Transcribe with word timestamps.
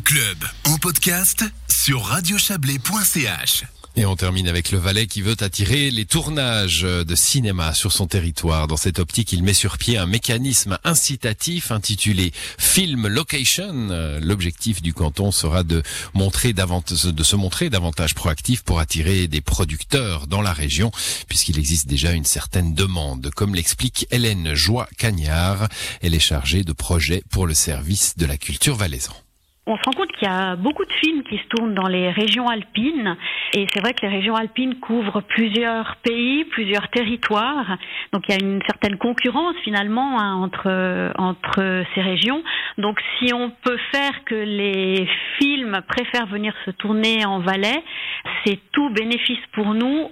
club 0.00 0.38
en 0.64 0.76
podcast 0.78 1.44
sur 1.68 2.04
radiochablais.ch. 2.04 3.64
Et 3.96 4.06
on 4.06 4.14
termine 4.14 4.48
avec 4.48 4.70
le 4.70 4.78
Valais 4.78 5.06
qui 5.06 5.20
veut 5.20 5.36
attirer 5.40 5.90
les 5.90 6.04
tournages 6.04 6.82
de 6.82 7.14
cinéma 7.16 7.74
sur 7.74 7.92
son 7.92 8.06
territoire. 8.06 8.68
Dans 8.68 8.76
cette 8.76 8.98
optique, 9.00 9.32
il 9.32 9.42
met 9.42 9.52
sur 9.52 9.78
pied 9.78 9.98
un 9.98 10.06
mécanisme 10.06 10.78
incitatif 10.84 11.72
intitulé 11.72 12.32
Film 12.56 13.08
Location. 13.08 14.18
L'objectif 14.22 14.80
du 14.80 14.94
canton 14.94 15.32
sera 15.32 15.64
de 15.64 15.82
montrer 16.14 16.52
de 16.52 17.22
se 17.24 17.36
montrer 17.36 17.68
davantage 17.68 18.14
proactif 18.14 18.62
pour 18.62 18.78
attirer 18.78 19.26
des 19.26 19.40
producteurs 19.40 20.28
dans 20.28 20.40
la 20.40 20.52
région, 20.52 20.92
puisqu'il 21.28 21.58
existe 21.58 21.88
déjà 21.88 22.12
une 22.12 22.24
certaine 22.24 22.74
demande. 22.74 23.30
Comme 23.34 23.54
l'explique 23.54 24.06
Hélène 24.10 24.54
Joie-Cagnard, 24.54 25.68
elle 26.00 26.14
est 26.14 26.20
chargée 26.20 26.62
de 26.62 26.72
projets 26.72 27.22
pour 27.30 27.46
le 27.46 27.54
service 27.54 28.16
de 28.16 28.26
la 28.26 28.38
culture 28.38 28.76
valaisan 28.76 29.14
on 29.66 29.76
se 29.76 29.82
rend 29.84 29.92
compte 29.92 30.10
qu'il 30.12 30.26
y 30.26 30.30
a 30.30 30.56
beaucoup 30.56 30.84
de 30.84 30.92
films 30.92 31.22
qui 31.22 31.36
se 31.36 31.46
tournent 31.48 31.74
dans 31.74 31.86
les 31.86 32.10
régions 32.10 32.48
alpines. 32.48 33.16
Et 33.52 33.66
c'est 33.72 33.80
vrai 33.80 33.92
que 33.92 34.02
les 34.02 34.08
régions 34.08 34.34
alpines 34.34 34.80
couvrent 34.80 35.20
plusieurs 35.20 35.96
pays, 35.96 36.44
plusieurs 36.46 36.88
territoires. 36.88 37.76
Donc 38.12 38.24
il 38.28 38.34
y 38.34 38.42
a 38.42 38.44
une 38.44 38.62
certaine 38.62 38.96
concurrence 38.96 39.54
finalement 39.62 40.18
hein, 40.18 40.34
entre, 40.36 41.12
entre 41.18 41.84
ces 41.94 42.00
régions. 42.00 42.42
Donc 42.78 43.00
si 43.18 43.32
on 43.34 43.50
peut 43.62 43.78
faire 43.92 44.24
que 44.24 44.34
les 44.34 45.06
films 45.38 45.80
préfèrent 45.86 46.26
venir 46.26 46.54
se 46.64 46.70
tourner 46.72 47.24
en 47.26 47.40
Valais, 47.40 47.82
c'est 48.44 48.58
tout 48.72 48.90
bénéfice 48.90 49.44
pour 49.52 49.74
nous, 49.74 50.08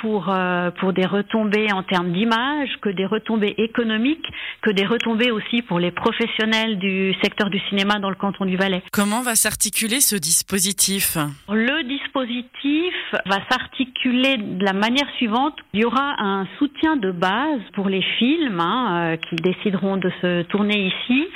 pour, 0.00 0.28
euh, 0.28 0.70
pour 0.80 0.92
des 0.92 1.06
retombées 1.06 1.72
en 1.72 1.82
termes 1.82 2.12
d'image 2.12 2.68
que 2.80 2.88
des 2.88 3.06
retombées 3.06 3.54
économiques, 3.58 4.26
que 4.62 4.70
des 4.70 4.86
retombées 4.86 5.30
aussi 5.30 5.62
pour 5.62 5.78
les 5.78 5.90
professionnels 5.90 6.78
du 6.78 7.14
secteur 7.22 7.50
du 7.50 7.60
cinéma 7.68 7.98
dans 7.98 8.10
le 8.10 8.16
canton 8.16 8.44
du 8.44 8.56
Comment 8.92 9.22
va 9.22 9.34
s'articuler 9.34 10.00
ce 10.00 10.16
dispositif 10.16 11.16
Le 11.48 11.82
dispositif 11.82 12.94
va 13.26 13.38
s'articuler 13.50 14.36
de 14.36 14.64
la 14.64 14.72
manière 14.72 15.08
suivante. 15.16 15.56
Il 15.72 15.80
y 15.80 15.84
aura 15.84 16.14
un 16.18 16.46
soutien 16.58 16.96
de 16.96 17.10
base 17.10 17.60
pour 17.74 17.88
les 17.88 18.02
films 18.18 18.60
hein, 18.60 19.12
euh, 19.12 19.16
qui 19.16 19.36
décideront 19.36 19.96
de 19.96 20.10
se 20.20 20.42
tourner 20.42 20.86
ici 20.86 21.26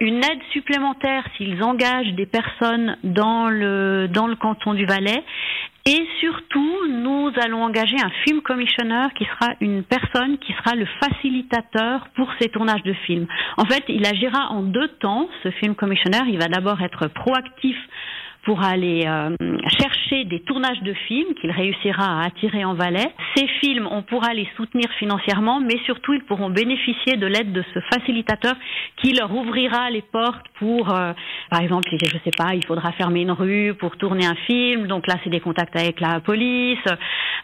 une 0.00 0.18
aide 0.18 0.42
supplémentaire 0.52 1.24
s'ils 1.36 1.62
engagent 1.62 2.14
des 2.14 2.26
personnes 2.26 2.96
dans 3.02 3.48
le 3.48 4.08
dans 4.08 4.26
le 4.26 4.36
canton 4.36 4.74
du 4.74 4.86
Valais 4.86 5.24
et 5.88 6.06
surtout, 6.20 6.86
nous 6.86 7.32
allons 7.42 7.62
engager 7.62 7.96
un 7.96 8.10
film 8.26 8.42
commissioner 8.42 9.06
qui 9.16 9.24
sera 9.24 9.54
une 9.62 9.82
personne 9.82 10.36
qui 10.36 10.52
sera 10.52 10.74
le 10.74 10.86
facilitateur 11.02 12.08
pour 12.14 12.30
ces 12.38 12.50
tournages 12.50 12.82
de 12.82 12.92
films. 12.92 13.26
En 13.56 13.64
fait, 13.64 13.84
il 13.88 14.04
agira 14.06 14.50
en 14.50 14.64
deux 14.64 14.88
temps, 15.00 15.30
ce 15.42 15.50
film 15.50 15.74
commissioner. 15.74 16.18
Il 16.28 16.38
va 16.38 16.48
d'abord 16.48 16.82
être 16.82 17.08
proactif 17.08 17.76
pour 18.44 18.62
aller 18.62 19.04
euh, 19.06 19.34
chercher 19.80 19.97
des 20.10 20.40
tournages 20.40 20.80
de 20.82 20.94
films 21.06 21.34
qu'il 21.40 21.50
réussira 21.50 22.20
à 22.20 22.26
attirer 22.26 22.64
en 22.64 22.74
Valais. 22.74 23.10
Ces 23.36 23.46
films, 23.60 23.86
on 23.90 24.02
pourra 24.02 24.32
les 24.32 24.48
soutenir 24.56 24.90
financièrement, 24.98 25.60
mais 25.60 25.78
surtout 25.84 26.14
ils 26.14 26.24
pourront 26.24 26.50
bénéficier 26.50 27.16
de 27.16 27.26
l'aide 27.26 27.52
de 27.52 27.62
ce 27.74 27.80
facilitateur 27.92 28.54
qui 28.96 29.12
leur 29.12 29.34
ouvrira 29.34 29.90
les 29.90 30.02
portes 30.02 30.46
pour, 30.58 30.94
euh, 30.94 31.12
par 31.50 31.60
exemple, 31.60 31.88
je 31.92 32.18
sais 32.24 32.30
pas, 32.36 32.54
il 32.54 32.64
faudra 32.64 32.92
fermer 32.92 33.22
une 33.22 33.32
rue 33.32 33.74
pour 33.74 33.96
tourner 33.96 34.26
un 34.26 34.34
film, 34.46 34.86
donc 34.86 35.06
là 35.06 35.16
c'est 35.22 35.30
des 35.30 35.40
contacts 35.40 35.76
avec 35.76 36.00
la 36.00 36.20
police, 36.20 36.78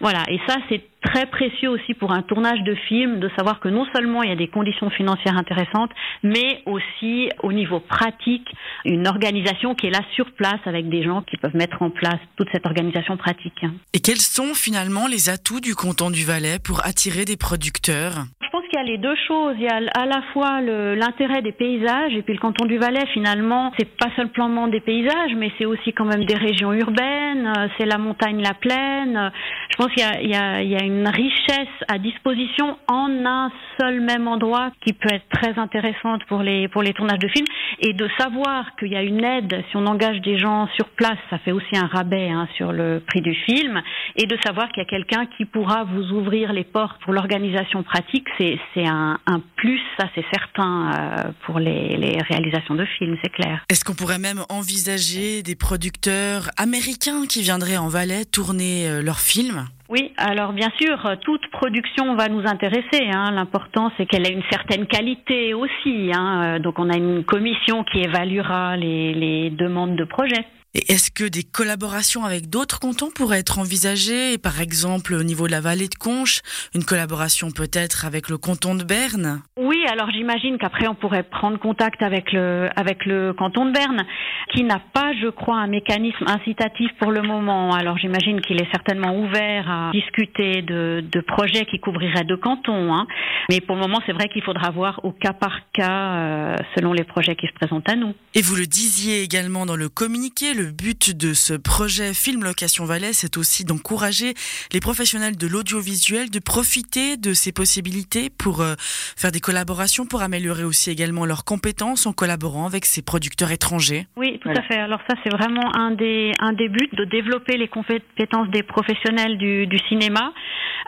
voilà. 0.01 0.23
Et 0.29 0.41
ça 0.47 0.57
c'est 0.69 0.83
très 1.05 1.27
précieux 1.27 1.69
aussi 1.69 1.95
pour 1.95 2.13
un 2.13 2.23
tournage 2.23 2.63
de 2.63 2.75
film 2.75 3.21
de 3.21 3.31
savoir 3.37 3.61
que 3.61 3.69
non 3.69 3.87
seulement 3.95 4.23
il 4.23 4.31
y 4.31 4.33
a 4.33 4.37
des 4.37 4.49
conditions 4.49 4.91
financières 4.91 5.37
intéressantes, 5.37 5.91
mais 6.23 6.63
aussi 6.67 7.29
au 7.43 7.53
niveau 7.53 7.81
pratique, 7.81 8.49
une 8.85 9.07
organisation 9.07 9.75
qui 9.75 9.89
est 9.89 9.91
là 9.91 10.01
sur 10.15 10.31
place 10.33 10.61
avec 10.65 10.89
des 10.89 11.03
gens 11.03 11.23
qui 11.23 11.37
peuvent 11.37 11.55
mettre 11.55 11.83
en 11.83 11.91
place 11.91 12.19
toute 12.37 12.49
cette 12.55 12.67
organisation 12.67 13.17
pratique. 13.17 13.65
Et 13.93 13.99
quels 13.99 14.21
sont 14.21 14.55
finalement 14.55 15.09
les 15.09 15.29
atouts 15.29 15.61
du 15.61 15.75
canton 15.75 16.11
du 16.11 16.25
Valais 16.25 16.59
pour 16.63 16.87
attirer 16.87 17.25
des 17.25 17.37
producteurs? 17.37 18.27
Il 18.75 18.79
y 18.79 18.81
a 18.81 18.83
les 18.83 18.99
deux 18.99 19.15
choses. 19.29 19.55
Il 19.57 19.63
y 19.63 19.69
a 19.69 19.77
à 19.95 20.05
la 20.05 20.21
fois 20.33 20.61
l'intérêt 20.61 21.43
des 21.43 21.53
paysages 21.53 22.13
et 22.13 22.23
puis 22.23 22.35
le 22.35 22.41
canton 22.41 22.65
du 22.65 22.77
Valais 22.77 23.07
finalement, 23.13 23.71
c'est 23.79 23.89
pas 23.97 24.09
seulement 24.17 24.67
des 24.67 24.81
paysages, 24.81 25.33
mais 25.37 25.53
c'est 25.57 25.65
aussi 25.65 25.93
quand 25.93 26.05
même 26.05 26.25
des 26.25 26.35
régions 26.35 26.73
urbaines. 26.73 27.53
Euh, 27.57 27.69
c'est 27.79 27.87
la 27.87 27.99
montagne, 27.99 28.43
la 28.43 28.55
plaine. 28.55 29.31
Je 29.71 29.77
pense 29.77 29.93
qu'il 29.93 30.03
y, 30.03 30.27
y, 30.27 30.71
y 30.71 30.77
a, 30.77 30.83
une 30.83 31.07
richesse 31.07 31.77
à 31.87 31.99
disposition 31.99 32.77
en 32.89 33.25
un 33.25 33.53
seul 33.79 34.01
même 34.01 34.27
endroit 34.27 34.73
qui 34.85 34.93
peut 34.93 35.13
être 35.13 35.29
très 35.31 35.57
intéressante 35.57 36.25
pour 36.25 36.43
les 36.43 36.67
pour 36.67 36.83
les 36.83 36.95
tournages 36.95 37.21
de 37.21 37.29
films 37.29 37.47
et 37.79 37.93
de 37.93 38.09
savoir 38.19 38.75
qu'il 38.77 38.89
y 38.89 38.97
a 38.97 39.03
une 39.03 39.25
aide 39.25 39.63
si 39.71 39.77
on 39.77 39.87
engage 39.87 40.21
des 40.21 40.39
gens 40.39 40.69
sur 40.75 40.89
place, 40.91 41.19
ça 41.31 41.39
fait 41.39 41.53
aussi 41.53 41.77
un 41.77 41.87
rabais 41.87 42.31
hein, 42.31 42.49
sur 42.57 42.73
le 42.73 43.01
prix 43.07 43.21
du 43.21 43.35
film 43.35 43.83
et 44.17 44.27
de 44.27 44.37
savoir 44.45 44.69
qu'il 44.69 44.83
y 44.83 44.87
a 44.87 44.89
quelqu'un 44.89 45.27
qui 45.37 45.45
pourra 45.45 45.85
vous 45.85 46.13
ouvrir 46.13 46.53
les 46.53 46.65
portes 46.65 47.01
pour 47.03 47.13
l'organisation 47.13 47.83
pratique, 47.83 48.27
c'est 48.39 48.59
c'est 48.75 48.87
un, 48.87 49.19
plus, 49.57 49.81
ça 49.99 50.09
c'est 50.15 50.25
certain, 50.33 50.91
euh, 50.93 51.33
pour 51.47 51.59
les, 51.59 51.97
les, 51.97 52.19
réalisations 52.29 52.75
de 52.75 52.85
films, 52.85 53.17
c'est 53.23 53.31
clair. 53.31 53.65
Est-ce 53.69 53.85
qu'on 53.85 53.95
pourrait 53.95 54.19
même 54.19 54.43
envisager 54.49 55.43
des 55.43 55.57
producteurs 55.57 56.51
américains 56.57 57.27
qui 57.29 57.43
viendraient 57.43 57.77
en 57.77 57.89
Valais 57.89 58.25
tourner 58.25 58.89
euh, 58.89 59.03
leurs 59.03 59.21
films? 59.21 59.67
Oui, 59.95 60.13
alors 60.17 60.53
bien 60.53 60.71
sûr, 60.77 60.99
toute 61.21 61.49
production 61.53 62.17
va 62.17 62.29
nous 62.29 62.45
intéresser. 62.49 63.09
Hein. 63.13 63.31
L'important, 63.31 63.93
c'est 63.97 64.07
qu'elle 64.07 64.27
ait 64.27 64.33
une 64.33 64.43
certaine 64.51 64.87
qualité 64.87 65.55
aussi. 65.55 66.11
Hein. 66.13 66.59
Donc, 66.59 66.81
on 66.81 66.91
a 66.91 66.97
une 66.97 67.23
commission 67.23 67.85
qui 67.85 68.01
évaluera 68.01 68.77
les, 68.77 69.15
les 69.15 69.51
demandes 69.51 69.95
de 69.95 70.03
projet. 70.03 70.45
Et 70.77 70.93
est-ce 70.93 71.13
que 71.13 71.23
des 71.23 71.45
collaborations 71.45 72.25
avec 72.25 72.51
d'autres 72.51 72.81
cantons 72.81 73.11
pourraient 73.15 73.39
être 73.39 73.61
envisagées? 73.61 74.39
Par 74.39 74.61
exemple, 74.61 75.15
au 75.15 75.23
niveau 75.23 75.47
de 75.47 75.53
la 75.53 75.61
vallée 75.61 75.87
de 75.87 75.95
Conche, 75.95 76.41
une 76.75 76.85
collaboration 76.85 77.53
peut-être 77.53 78.05
avec 78.05 78.29
le 78.29 78.39
canton 78.39 78.75
de 78.75 78.83
Berne? 78.83 79.43
Oui, 79.57 79.85
alors 79.89 80.11
j'imagine 80.11 80.59
qu'après 80.59 80.89
on 80.89 80.97
pourrait 80.97 81.23
prendre 81.23 81.61
contact 81.61 82.03
avec 82.03 82.33
le, 82.33 82.71
avec 82.75 83.07
le 83.07 83.33
canton 83.35 83.67
de 83.67 83.71
Berne, 83.71 84.05
qui 84.53 84.65
n'a 84.65 84.81
pas, 84.81 85.13
je 85.23 85.29
crois, 85.29 85.59
un 85.59 85.69
mécanisme 85.69 86.25
incitatif 86.27 86.91
pour 86.99 87.13
le 87.13 87.23
moment. 87.23 87.73
Alors 87.73 87.97
j'imagine 87.97 88.41
qu'il 88.41 88.61
est 88.61 88.71
certainement 88.73 89.17
ouvert 89.17 89.71
à 89.71 89.91
discuter 89.93 90.63
de, 90.63 91.05
de 91.09 91.21
projets 91.21 91.67
qui 91.67 91.79
couvriraient 91.79 92.25
deux 92.25 92.37
cantons. 92.37 92.93
Hein. 92.93 93.07
Mais 93.49 93.61
pour 93.61 93.77
le 93.77 93.83
moment, 93.83 94.01
c'est 94.07 94.13
vrai 94.13 94.29
qu'il 94.29 94.43
faudra 94.43 94.71
voir 94.71 94.99
au 95.05 95.13
cas 95.13 95.35
par 95.35 95.61
cas 95.73 96.15
euh, 96.17 96.57
selon 96.75 96.93
les 96.93 97.05
projets 97.05 97.37
qui 97.37 97.47
se 97.47 97.53
présentent 97.53 97.89
à 97.89 97.95
nous. 97.95 98.13
Et 98.35 98.43
vous 98.43 98.57
le 98.57 98.67
disiez 98.67 99.23
également 99.23 99.67
dans 99.67 99.77
le 99.77 99.89
communiqué, 99.89 100.53
le 100.53 100.64
but 100.73 101.17
de 101.17 101.33
ce 101.35 101.55
projet 101.55 102.15
Film 102.15 102.45
Location 102.45 102.85
Valais, 102.85 103.13
c'est 103.13 103.37
aussi 103.37 103.65
d'encourager 103.65 104.35
les 104.73 104.81
professionnels 104.81 105.37
de 105.37 105.47
l'audiovisuel 105.47 106.31
de 106.31 106.39
profiter 106.39 107.17
de 107.17 107.33
ces 107.33 107.53
possibilités 107.53 108.31
pour 108.31 108.61
euh, 108.61 108.75
faire 108.79 109.33
des 109.33 109.41
collaborations, 109.41 110.07
pour 110.07 110.23
améliorer 110.23 110.65
aussi 110.65 110.91
également 110.91 111.25
leurs 111.27 111.45
compétences 111.45 112.07
en 112.07 112.13
collaborant 112.13 112.67
avec 112.67 112.85
ces 112.85 113.03
producteurs 113.03 113.51
étrangers. 113.51 114.07
Oui, 114.17 114.39
tout 114.41 114.51
à 114.51 114.63
fait. 114.63 114.79
Alors 114.79 115.01
ça, 115.09 115.17
c'est 115.23 115.31
vraiment 115.31 115.75
un 115.77 115.91
des, 115.91 116.33
un 116.39 116.53
des 116.53 116.69
buts 116.69 116.91
de 116.93 117.05
développer 117.05 117.57
les 117.57 117.69
compétences 117.69 118.49
des 118.49 118.63
professionnels 118.63 119.39
du, 119.39 119.67
du 119.67 119.79
cinéma 119.89 120.33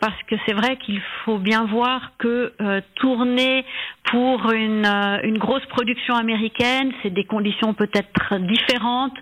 parce 0.00 0.20
que 0.25 0.36
c'est 0.47 0.53
vrai 0.53 0.76
qu'il 0.76 1.00
faut 1.25 1.38
bien 1.38 1.65
voir 1.65 2.12
que 2.19 2.53
euh, 2.60 2.81
tourner 2.97 3.65
pour 4.10 4.53
une, 4.53 4.86
euh, 4.86 5.19
une 5.22 5.38
grosse 5.38 5.65
production 5.66 6.15
américaine, 6.15 6.92
c'est 7.03 7.10
des 7.10 7.25
conditions 7.25 7.75
peut-être 7.75 8.38
différentes 8.38 9.16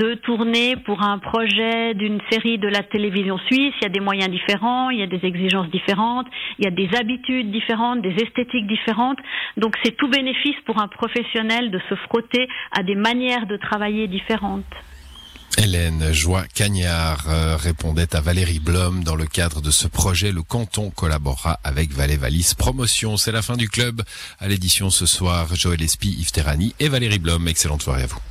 de 0.00 0.14
tourner 0.14 0.76
pour 0.86 1.02
un 1.02 1.18
projet 1.18 1.92
d'une 1.92 2.20
série 2.30 2.56
de 2.56 2.68
la 2.68 2.82
télévision 2.82 3.36
suisse. 3.36 3.74
Il 3.80 3.82
y 3.82 3.86
a 3.86 3.90
des 3.90 4.00
moyens 4.00 4.30
différents, 4.30 4.88
il 4.88 4.98
y 4.98 5.02
a 5.02 5.06
des 5.06 5.20
exigences 5.22 5.70
différentes, 5.70 6.26
il 6.58 6.64
y 6.64 6.68
a 6.68 6.70
des 6.70 6.88
habitudes 6.96 7.52
différentes, 7.52 8.00
des 8.00 8.14
esthétiques 8.14 8.66
différentes. 8.66 9.18
Donc 9.58 9.76
c'est 9.84 9.94
tout 9.96 10.08
bénéfice 10.08 10.56
pour 10.64 10.80
un 10.80 10.88
professionnel 10.88 11.70
de 11.70 11.78
se 11.90 11.94
frotter 12.08 12.48
à 12.72 12.82
des 12.82 12.94
manières 12.94 13.46
de 13.46 13.58
travailler 13.58 14.08
différentes. 14.08 14.64
Hélène 15.58 16.10
Joie-Cagnard 16.12 17.24
euh, 17.28 17.56
répondait 17.56 18.16
à 18.16 18.22
Valérie 18.22 18.60
Blom 18.60 19.04
dans 19.04 19.16
le 19.16 19.26
cadre 19.26 19.60
de 19.60 19.70
ce 19.70 19.86
projet. 19.86 20.32
Le 20.32 20.42
canton 20.42 20.88
collaborera 20.90 21.60
avec 21.62 21.90
Valais 21.90 22.16
Valis 22.16 22.54
Promotion. 22.56 23.18
C'est 23.18 23.32
la 23.32 23.42
fin 23.42 23.58
du 23.58 23.68
club. 23.68 24.00
À 24.38 24.48
l'édition 24.48 24.88
ce 24.88 25.04
soir, 25.04 25.54
Joël 25.54 25.82
Espy, 25.82 26.16
Yves 26.18 26.32
Terrani 26.32 26.74
et 26.80 26.88
Valérie 26.88 27.18
Blom. 27.18 27.46
Excellente 27.48 27.82
soirée 27.82 28.04
à 28.04 28.06
vous. 28.06 28.30